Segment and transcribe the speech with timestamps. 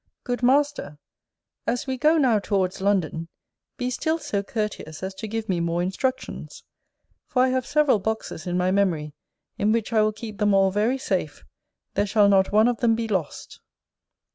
[0.23, 0.97] Good master,
[1.67, 3.27] as we go now towards London,
[3.77, 6.63] be still so courteous as to give me more instructions;
[7.27, 9.13] for I have several boxes in my memory,
[9.59, 11.43] in which I will keep them all very safe,
[11.93, 13.59] there shall not one of them be lost.